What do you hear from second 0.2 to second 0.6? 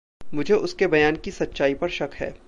मुझे